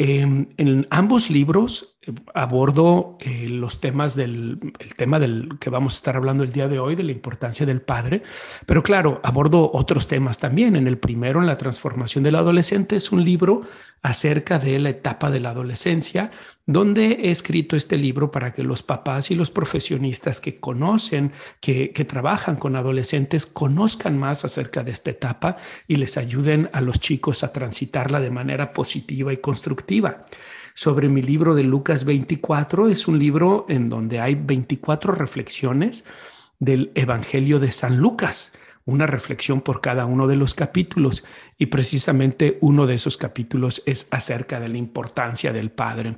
[0.02, 1.98] Em, en ambos libros
[2.34, 6.66] abordo eh, los temas del el tema del que vamos a estar hablando el día
[6.66, 8.22] de hoy, de la importancia del padre,
[8.66, 10.76] pero claro, abordo otros temas también.
[10.76, 13.62] En el primero, en la transformación del adolescente, es un libro
[14.02, 16.30] acerca de la etapa de la adolescencia,
[16.64, 21.88] donde he escrito este libro para que los papás y los profesionistas que conocen, que,
[22.08, 27.44] trabajan con adolescentes, conozcan más acerca de esta etapa y les ayuden a los chicos
[27.44, 30.24] a transitarla de manera positiva y constructiva.
[30.74, 36.04] Sobre mi libro de Lucas 24 es un libro en donde hay 24 reflexiones
[36.58, 38.52] del Evangelio de San Lucas
[38.90, 41.24] una reflexión por cada uno de los capítulos
[41.58, 46.16] y precisamente uno de esos capítulos es acerca de la importancia del Padre.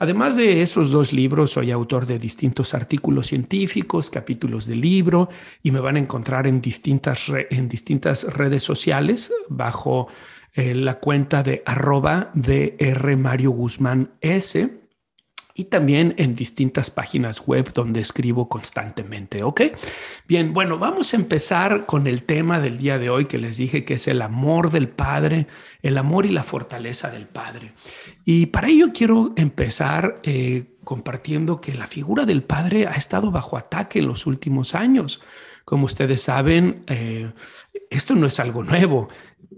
[0.00, 5.28] Además de esos dos libros, soy autor de distintos artículos científicos, capítulos de libro,
[5.62, 10.06] y me van a encontrar en distintas, en distintas redes sociales bajo
[10.54, 14.78] eh, la cuenta de arroba R Mario Guzmán S
[15.58, 19.42] y también en distintas páginas web donde escribo constantemente.
[19.42, 19.62] ¿Ok?
[20.28, 23.84] Bien, bueno, vamos a empezar con el tema del día de hoy que les dije
[23.84, 25.48] que es el amor del Padre,
[25.82, 27.72] el amor y la fortaleza del Padre.
[28.24, 33.56] Y para ello quiero empezar eh, compartiendo que la figura del Padre ha estado bajo
[33.56, 35.20] ataque en los últimos años.
[35.64, 37.32] Como ustedes saben, eh,
[37.90, 39.08] esto no es algo nuevo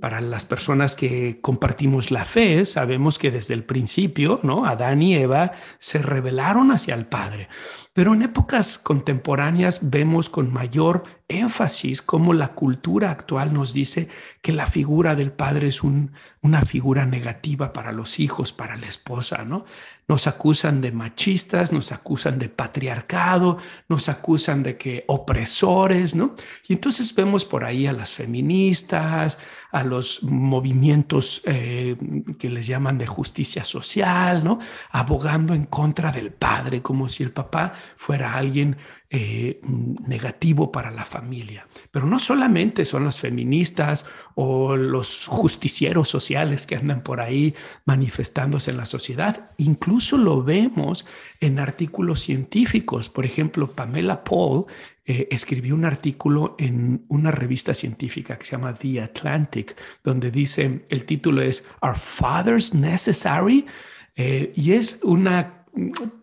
[0.01, 4.65] para las personas que compartimos la fe, sabemos que desde el principio, ¿no?
[4.65, 7.49] Adán y Eva se rebelaron hacia el Padre.
[7.93, 14.09] Pero en épocas contemporáneas vemos con mayor énfasis cómo la cultura actual nos dice
[14.43, 19.45] que la figura del padre es una figura negativa para los hijos, para la esposa,
[19.45, 19.67] ¿no?
[20.09, 23.59] Nos acusan de machistas, nos acusan de patriarcado,
[23.89, 26.35] nos acusan de que opresores, ¿no?
[26.67, 29.39] Y entonces vemos por ahí a las feministas,
[29.73, 31.97] a los movimientos eh,
[32.39, 34.59] que les llaman de justicia social, ¿no?
[34.91, 38.79] Abogando en contra del padre, como si el papá fuera alguien
[39.13, 39.61] eh,
[40.07, 41.67] negativo para la familia.
[41.91, 44.07] Pero no solamente son las feministas
[44.37, 47.53] o los justicieros sociales que andan por ahí
[47.87, 51.07] manifestándose en la sociedad, incluso lo vemos
[51.41, 53.09] en artículos científicos.
[53.09, 54.67] Por ejemplo, Pamela Paul
[55.05, 59.75] eh, escribió un artículo en una revista científica que se llama The Atlantic,
[60.05, 63.67] donde dice, el título es Are Fathers Necessary?
[64.15, 65.60] Eh, y es una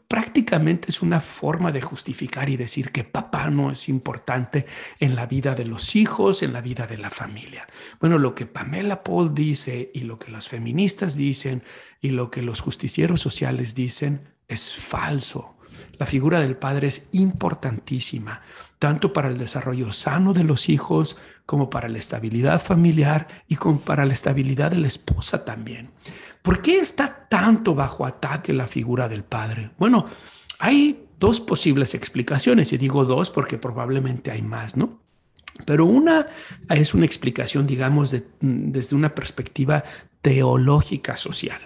[0.07, 4.65] prácticamente es una forma de justificar y decir que papá no es importante
[4.99, 7.67] en la vida de los hijos, en la vida de la familia.
[7.99, 11.63] Bueno, lo que Pamela Paul dice y lo que las feministas dicen
[12.01, 15.56] y lo que los justicieros sociales dicen es falso.
[15.97, 18.41] La figura del padre es importantísima,
[18.79, 23.79] tanto para el desarrollo sano de los hijos como para la estabilidad familiar y como
[23.79, 25.89] para la estabilidad de la esposa también.
[26.41, 29.71] ¿Por qué está tanto bajo ataque la figura del padre?
[29.77, 30.05] Bueno,
[30.59, 34.99] hay dos posibles explicaciones, y digo dos porque probablemente hay más, ¿no?
[35.65, 36.27] Pero una
[36.69, 39.83] es una explicación, digamos, desde una perspectiva
[40.21, 41.59] teológica social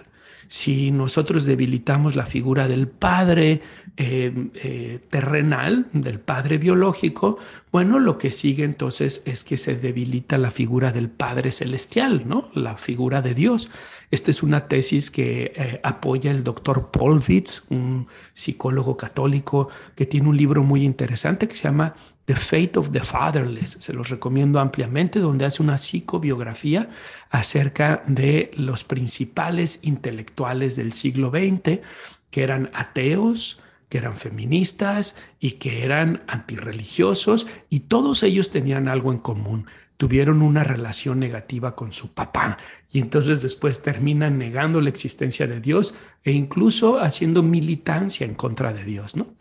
[0.52, 3.62] si nosotros debilitamos la figura del padre
[3.96, 7.38] eh, eh, terrenal, del padre biológico,
[7.72, 12.50] bueno, lo que sigue entonces es que se debilita la figura del padre celestial, ¿no?
[12.52, 13.70] La figura de Dios.
[14.10, 20.04] Esta es una tesis que eh, apoya el doctor Paul Witz, un psicólogo católico que
[20.04, 21.94] tiene un libro muy interesante que se llama
[22.24, 23.78] The Fate of the Fatherless.
[23.80, 26.88] Se los recomiendo ampliamente, donde hace una psicobiografía
[27.30, 31.80] acerca de los principales intelectuales del siglo XX,
[32.30, 39.12] que eran ateos, que eran feministas y que eran antirreligiosos, y todos ellos tenían algo
[39.12, 39.66] en común.
[39.98, 42.58] Tuvieron una relación negativa con su papá
[42.90, 48.72] y entonces después terminan negando la existencia de Dios e incluso haciendo militancia en contra
[48.72, 49.34] de Dios, ¿no?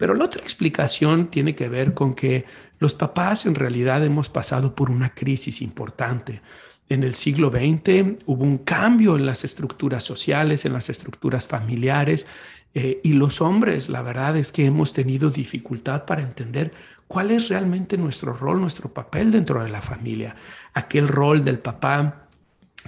[0.00, 2.46] Pero la otra explicación tiene que ver con que
[2.78, 6.40] los papás en realidad hemos pasado por una crisis importante.
[6.88, 12.26] En el siglo XX hubo un cambio en las estructuras sociales, en las estructuras familiares,
[12.72, 16.72] eh, y los hombres, la verdad es que hemos tenido dificultad para entender
[17.06, 20.34] cuál es realmente nuestro rol, nuestro papel dentro de la familia.
[20.72, 22.29] Aquel rol del papá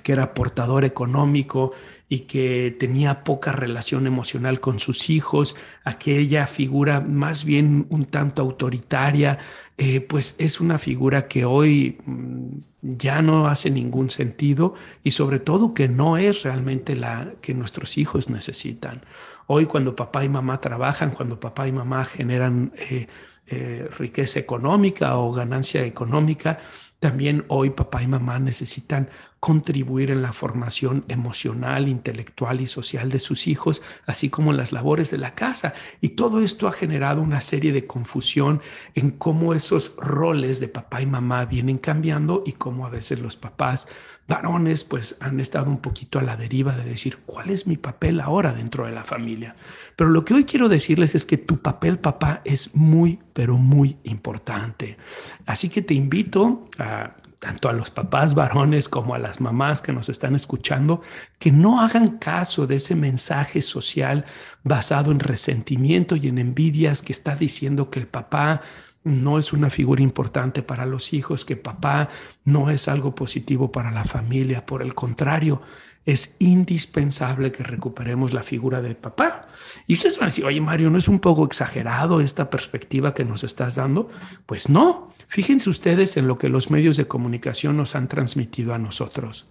[0.03, 1.73] que era portador económico
[2.09, 8.43] y que tenía poca relación emocional con sus hijos, aquella figura más bien un tanto
[8.43, 9.39] autoritaria,
[9.79, 15.41] eh, pues es una figura que hoy mm, ya no hace ningún sentido y sobre
[15.41, 19.03] todo que no es realmente la que nuestros hijos necesitan.
[19.47, 23.07] Hoy cuando papá y mamá trabajan, cuando papá y mamá generan eh,
[23.47, 26.59] eh, riqueza económica o ganancia económica,
[27.01, 29.09] también hoy papá y mamá necesitan
[29.43, 34.71] contribuir en la formación emocional, intelectual y social de sus hijos, así como en las
[34.71, 35.75] labores de la casa.
[36.01, 38.63] Y todo esto ha generado una serie de confusión
[38.95, 43.35] en cómo esos roles de papá y mamá vienen cambiando y cómo a veces los
[43.35, 43.89] papás
[44.29, 48.21] varones pues han estado un poquito a la deriva de decir cuál es mi papel
[48.21, 49.57] ahora dentro de la familia.
[49.97, 53.97] Pero lo que hoy quiero decirles es que tu papel papá es muy, pero muy
[54.05, 54.99] importante.
[55.47, 59.93] Así que te invito a tanto a los papás varones como a las mamás que
[59.93, 61.03] nos están escuchando,
[61.41, 64.27] que no hagan caso de ese mensaje social
[64.63, 68.63] basado en resentimiento y en envidias que está diciendo que el papá
[69.03, 72.11] no es una figura importante para los hijos, que papá
[72.45, 74.65] no es algo positivo para la familia.
[74.65, 75.63] Por el contrario,
[76.05, 79.47] es indispensable que recuperemos la figura de papá.
[79.87, 83.25] Y ustedes van a decir, oye Mario, ¿no es un poco exagerado esta perspectiva que
[83.25, 84.09] nos estás dando?
[84.47, 85.13] Pues no.
[85.29, 89.47] Fíjense ustedes en lo que los medios de comunicación nos han transmitido a nosotros.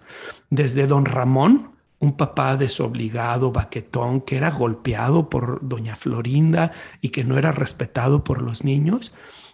[0.49, 7.23] Desde don Ramón, un papá desobligado, baquetón, que era golpeado por doña Florinda y que
[7.23, 9.13] no era respetado por los niños,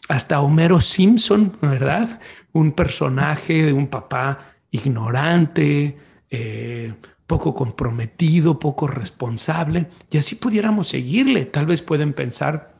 [0.09, 2.19] hasta Homero Simpson, ¿verdad?
[2.53, 5.97] Un personaje de un papá ignorante,
[6.31, 6.93] eh,
[7.25, 11.45] poco comprometido, poco responsable, y así pudiéramos seguirle.
[11.45, 12.77] Tal vez pueden pensar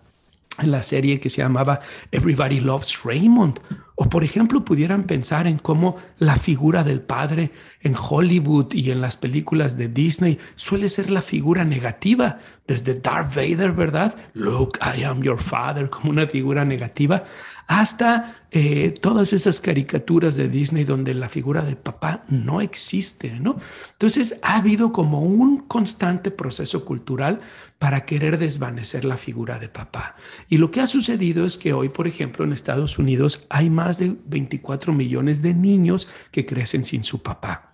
[0.59, 3.59] en la serie que se llamaba Everybody Loves Raymond.
[3.95, 7.51] O por ejemplo, pudieran pensar en cómo la figura del padre
[7.81, 13.33] en Hollywood y en las películas de Disney suele ser la figura negativa, desde Darth
[13.33, 14.15] Vader, ¿verdad?
[14.33, 17.23] Look, I am your father, como una figura negativa,
[17.67, 23.57] hasta eh, todas esas caricaturas de Disney donde la figura de papá no existe, ¿no?
[23.91, 27.41] Entonces ha habido como un constante proceso cultural
[27.77, 30.15] para querer desvanecer la figura de papá.
[30.47, 33.99] Y lo que ha sucedido es que hoy, por ejemplo, en Estados Unidos hay más
[33.99, 37.73] de 24 millones de niños que crecen sin su papá.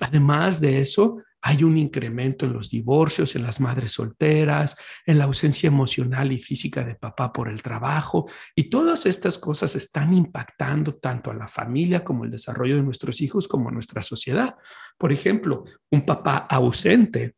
[0.00, 4.76] Además de eso, hay un incremento en los divorcios, en las madres solteras,
[5.06, 8.28] en la ausencia emocional y física de papá por el trabajo.
[8.56, 13.20] Y todas estas cosas están impactando tanto a la familia como el desarrollo de nuestros
[13.20, 14.56] hijos como a nuestra sociedad.
[14.98, 17.36] Por ejemplo, un papá ausente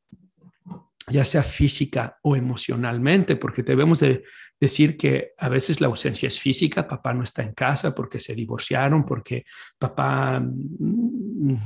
[1.11, 4.25] ya sea física o emocionalmente, porque debemos de
[4.59, 8.35] decir que a veces la ausencia es física, papá no está en casa porque se
[8.35, 9.45] divorciaron, porque
[9.79, 11.57] papá mm,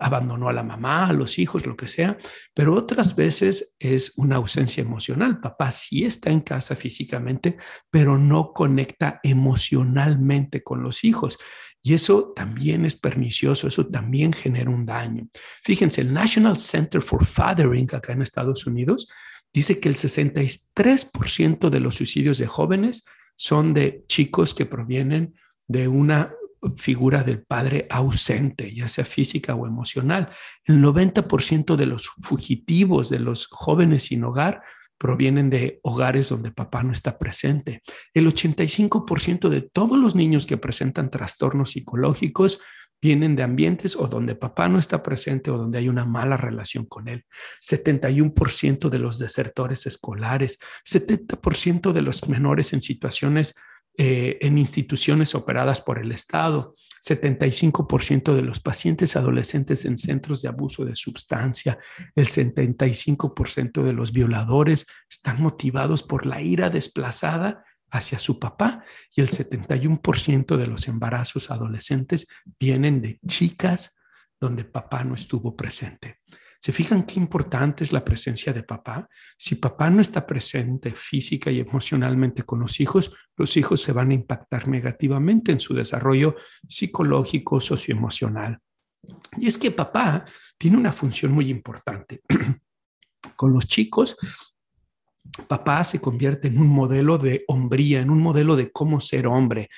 [0.00, 2.16] abandonó a la mamá, a los hijos, lo que sea,
[2.54, 5.40] pero otras veces es una ausencia emocional.
[5.40, 7.56] Papá sí está en casa físicamente,
[7.90, 11.38] pero no conecta emocionalmente con los hijos.
[11.82, 15.26] Y eso también es pernicioso, eso también genera un daño.
[15.64, 19.08] Fíjense, el National Center for Fathering acá en Estados Unidos
[19.52, 25.34] dice que el 63% de los suicidios de jóvenes son de chicos que provienen
[25.66, 26.32] de una
[26.76, 30.30] figura del padre ausente, ya sea física o emocional.
[30.64, 34.62] El 90% de los fugitivos, de los jóvenes sin hogar,
[34.98, 37.82] provienen de hogares donde papá no está presente.
[38.14, 42.60] El 85% de todos los niños que presentan trastornos psicológicos
[43.02, 46.86] vienen de ambientes o donde papá no está presente o donde hay una mala relación
[46.86, 47.24] con él.
[47.60, 53.56] 71% de los desertores escolares, 70% de los menores en situaciones
[53.98, 60.48] eh, en instituciones operadas por el Estado, 75% de los pacientes adolescentes en centros de
[60.48, 61.78] abuso de sustancia,
[62.14, 68.84] el 75% de los violadores están motivados por la ira desplazada hacia su papá.
[69.14, 73.96] Y el 71% de los embarazos adolescentes vienen de chicas
[74.40, 76.20] donde papá no estuvo presente.
[76.62, 79.08] ¿Se fijan qué importante es la presencia de papá?
[79.36, 84.12] Si papá no está presente física y emocionalmente con los hijos, los hijos se van
[84.12, 86.36] a impactar negativamente en su desarrollo
[86.68, 88.60] psicológico, socioemocional.
[89.38, 90.24] Y es que papá
[90.56, 92.20] tiene una función muy importante.
[93.36, 94.16] con los chicos,
[95.48, 99.68] papá se convierte en un modelo de hombría, en un modelo de cómo ser hombre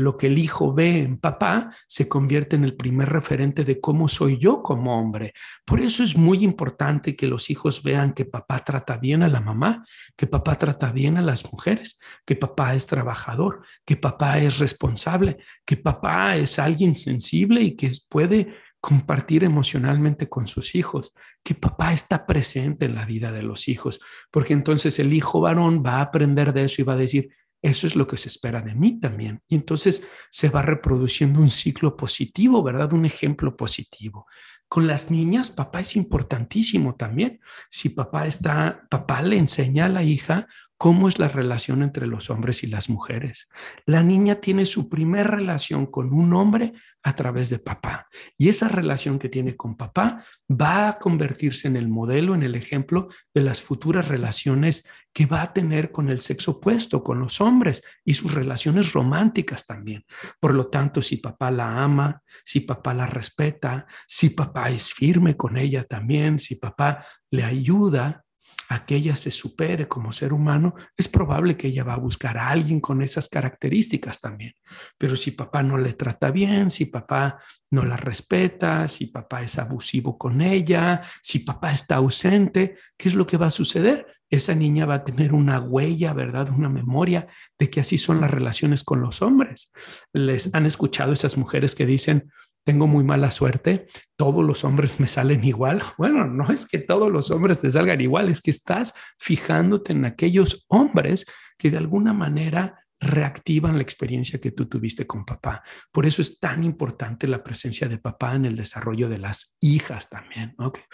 [0.00, 4.08] lo que el hijo ve en papá se convierte en el primer referente de cómo
[4.08, 5.32] soy yo como hombre.
[5.64, 9.40] Por eso es muy importante que los hijos vean que papá trata bien a la
[9.40, 9.84] mamá,
[10.16, 15.38] que papá trata bien a las mujeres, que papá es trabajador, que papá es responsable,
[15.64, 21.12] que papá es alguien sensible y que puede compartir emocionalmente con sus hijos,
[21.44, 25.82] que papá está presente en la vida de los hijos, porque entonces el hijo varón
[25.84, 27.28] va a aprender de eso y va a decir,
[27.62, 29.42] eso es lo que se espera de mí también.
[29.48, 32.92] Y entonces se va reproduciendo un ciclo positivo, ¿verdad?
[32.92, 34.26] Un ejemplo positivo.
[34.68, 37.40] Con las niñas, papá es importantísimo también.
[37.68, 40.46] Si papá está, papá le enseña a la hija
[40.80, 43.50] cómo es la relación entre los hombres y las mujeres.
[43.84, 48.08] La niña tiene su primera relación con un hombre a través de papá.
[48.38, 52.54] Y esa relación que tiene con papá va a convertirse en el modelo, en el
[52.54, 57.40] ejemplo de las futuras relaciones que va a tener con el sexo opuesto, con los
[57.40, 60.04] hombres y sus relaciones románticas también.
[60.38, 65.36] Por lo tanto, si papá la ama, si papá la respeta, si papá es firme
[65.36, 68.24] con ella también, si papá le ayuda,
[68.70, 72.38] a que ella se supere como ser humano, es probable que ella va a buscar
[72.38, 74.54] a alguien con esas características también.
[74.96, 77.40] Pero si papá no le trata bien, si papá
[77.72, 83.14] no la respeta, si papá es abusivo con ella, si papá está ausente, ¿qué es
[83.16, 84.06] lo que va a suceder?
[84.30, 86.50] Esa niña va a tener una huella, ¿verdad?
[86.50, 87.26] Una memoria
[87.58, 89.72] de que así son las relaciones con los hombres.
[90.12, 92.30] Les han escuchado esas mujeres que dicen,
[92.64, 95.82] tengo muy mala suerte, todos los hombres me salen igual.
[95.98, 100.04] Bueno, no es que todos los hombres te salgan igual, es que estás fijándote en
[100.04, 101.26] aquellos hombres
[101.58, 105.62] que de alguna manera reactivan la experiencia que tú tuviste con papá.
[105.90, 110.10] Por eso es tan importante la presencia de papá en el desarrollo de las hijas
[110.10, 110.54] también.
[110.58, 110.84] Okay.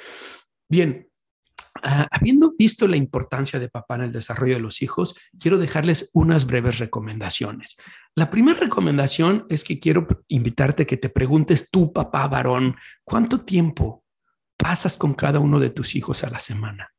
[0.68, 1.08] Bien,
[1.82, 6.10] Ah, habiendo visto la importancia de papá en el desarrollo de los hijos, quiero dejarles
[6.14, 7.76] unas breves recomendaciones.
[8.14, 13.38] La primera recomendación es que quiero invitarte a que te preguntes tú, papá varón, ¿cuánto
[13.38, 14.04] tiempo
[14.56, 16.92] pasas con cada uno de tus hijos a la semana?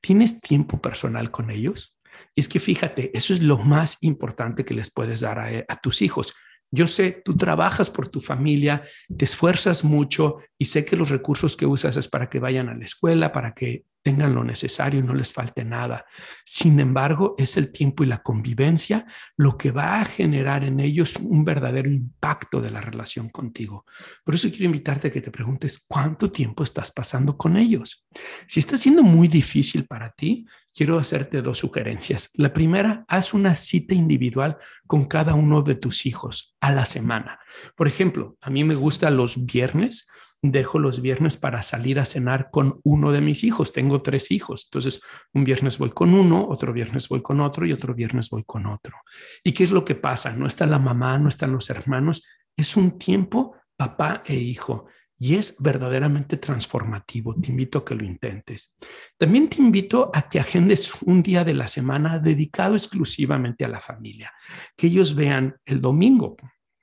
[0.00, 1.96] ¿Tienes tiempo personal con ellos?
[2.36, 6.02] es que fíjate, eso es lo más importante que les puedes dar a, a tus
[6.02, 6.34] hijos.
[6.70, 8.84] Yo sé, tú trabajas por tu familia,
[9.16, 12.74] te esfuerzas mucho y sé que los recursos que usas es para que vayan a
[12.74, 16.06] la escuela, para que tengan lo necesario y no les falte nada.
[16.44, 21.16] Sin embargo, es el tiempo y la convivencia lo que va a generar en ellos
[21.16, 23.84] un verdadero impacto de la relación contigo.
[24.24, 28.06] Por eso quiero invitarte a que te preguntes cuánto tiempo estás pasando con ellos.
[28.46, 32.30] Si está siendo muy difícil para ti, quiero hacerte dos sugerencias.
[32.34, 37.40] La primera, haz una cita individual con cada uno de tus hijos a la semana.
[37.76, 40.08] Por ejemplo, a mí me gusta los viernes
[40.42, 43.72] dejo los viernes para salir a cenar con uno de mis hijos.
[43.72, 44.66] Tengo tres hijos.
[44.70, 48.44] Entonces, un viernes voy con uno, otro viernes voy con otro y otro viernes voy
[48.44, 48.96] con otro.
[49.44, 50.32] ¿Y qué es lo que pasa?
[50.32, 52.26] No está la mamá, no están los hermanos.
[52.56, 54.86] Es un tiempo papá e hijo
[55.18, 57.34] y es verdaderamente transformativo.
[57.34, 58.76] Te invito a que lo intentes.
[59.18, 63.80] También te invito a que agendes un día de la semana dedicado exclusivamente a la
[63.80, 64.32] familia,
[64.74, 66.36] que ellos vean el domingo,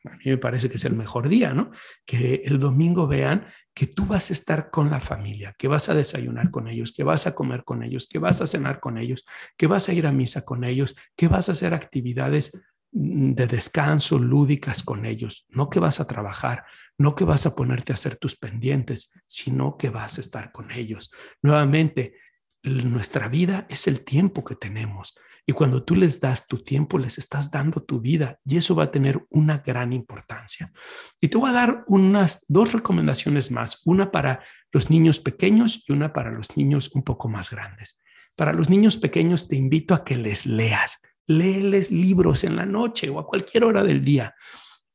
[0.06, 1.72] a mí me parece que es el mejor día, ¿no?
[2.06, 5.94] Que el domingo vean que tú vas a estar con la familia, que vas a
[5.94, 9.26] desayunar con ellos, que vas a comer con ellos, que vas a cenar con ellos,
[9.56, 12.60] que vas a ir a misa con ellos, que vas a hacer actividades
[12.92, 16.66] mm, de descanso lúdicas con ellos, no que vas a trabajar,
[16.98, 20.72] no que vas a ponerte a hacer tus pendientes, sino que vas a estar con
[20.72, 21.12] ellos.
[21.44, 22.16] Nuevamente,
[22.64, 25.16] nuestra vida es el tiempo que tenemos.
[25.50, 28.84] Y cuando tú les das tu tiempo, les estás dando tu vida y eso va
[28.84, 30.74] a tener una gran importancia.
[31.22, 35.94] Y te voy a dar unas dos recomendaciones más, una para los niños pequeños y
[35.94, 38.04] una para los niños un poco más grandes.
[38.36, 41.02] Para los niños pequeños te invito a que les leas.
[41.28, 44.36] Léeles libros en la noche o a cualquier hora del día.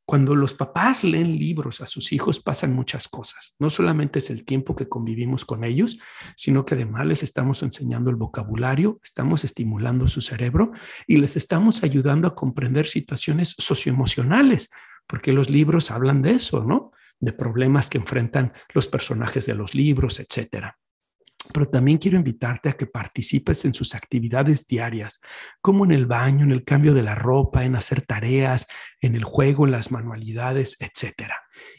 [0.04, 3.54] Cuando los papás leen libros a sus hijos pasan muchas cosas.
[3.61, 5.99] No solamente es el tiempo que convivimos con ellos,
[6.37, 10.73] sino que además les estamos enseñando el vocabulario, estamos estimulando su cerebro
[11.06, 14.71] y les estamos ayudando a comprender situaciones socioemocionales,
[15.06, 16.90] porque los libros hablan de eso, ¿no?
[17.21, 20.78] De problemas que enfrentan los personajes de los libros, etcétera
[21.52, 25.20] pero también quiero invitarte a que participes en sus actividades diarias,
[25.61, 28.66] como en el baño, en el cambio de la ropa, en hacer tareas,
[29.00, 31.32] en el juego, en las manualidades, etc.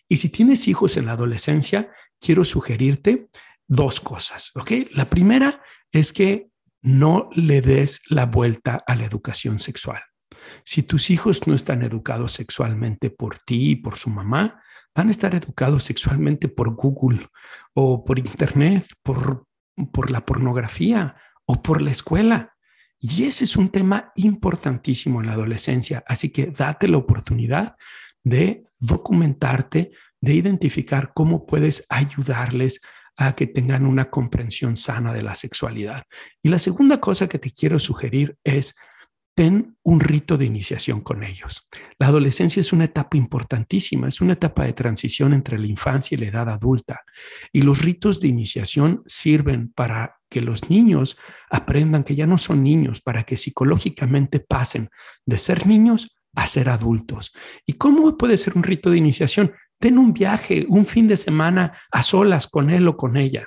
[0.07, 3.27] Y si tienes hijos en la adolescencia, quiero sugerirte
[3.67, 4.71] dos cosas, ¿ok?
[4.91, 6.49] La primera es que
[6.81, 10.01] no le des la vuelta a la educación sexual.
[10.65, 14.61] Si tus hijos no están educados sexualmente por ti y por su mamá,
[14.95, 17.27] van a estar educados sexualmente por Google
[17.73, 19.47] o por Internet, por
[19.91, 21.15] por la pornografía
[21.45, 22.55] o por la escuela.
[22.99, 26.03] Y ese es un tema importantísimo en la adolescencia.
[26.07, 27.75] Así que date la oportunidad
[28.23, 32.81] de documentarte, de identificar cómo puedes ayudarles
[33.17, 36.03] a que tengan una comprensión sana de la sexualidad.
[36.41, 38.75] Y la segunda cosa que te quiero sugerir es
[39.35, 41.67] ten un rito de iniciación con ellos.
[41.97, 46.21] La adolescencia es una etapa importantísima, es una etapa de transición entre la infancia y
[46.21, 47.01] la edad adulta.
[47.51, 51.17] Y los ritos de iniciación sirven para que los niños
[51.49, 54.89] aprendan que ya no son niños, para que psicológicamente pasen
[55.25, 57.33] de ser niños a ser adultos.
[57.65, 59.51] ¿Y cómo puede ser un rito de iniciación?
[59.79, 63.45] Ten un viaje, un fin de semana a solas con él o con ella.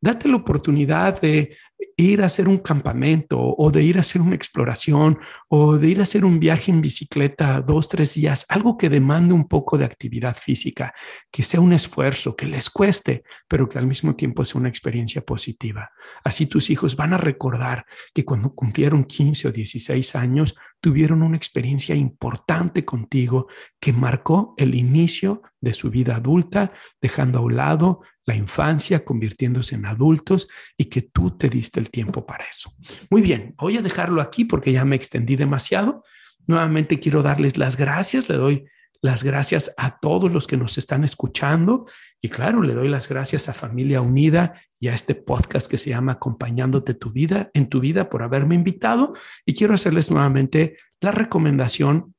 [0.00, 1.56] Date la oportunidad de
[1.96, 6.00] ir a hacer un campamento o de ir a hacer una exploración o de ir
[6.00, 9.84] a hacer un viaje en bicicleta dos, tres días, algo que demande un poco de
[9.84, 10.92] actividad física,
[11.30, 15.22] que sea un esfuerzo, que les cueste, pero que al mismo tiempo sea una experiencia
[15.22, 15.90] positiva.
[16.24, 21.36] Así tus hijos van a recordar que cuando cumplieron 15 o 16 años tuvieron una
[21.36, 23.46] experiencia importante contigo
[23.80, 29.74] que marcó el inicio de su vida adulta, dejando a un lado la infancia, convirtiéndose
[29.74, 32.72] en adultos y que tú te diste el tiempo para eso.
[33.10, 36.04] Muy bien, voy a dejarlo aquí porque ya me extendí demasiado.
[36.46, 38.66] Nuevamente quiero darles las gracias, le doy
[39.04, 41.84] las gracias a todos los que nos están escuchando
[42.22, 45.90] y claro, le doy las gracias a Familia Unida y a este podcast que se
[45.90, 49.12] llama Acompañándote tu vida en tu vida por haberme invitado
[49.44, 52.14] y quiero hacerles nuevamente la recomendación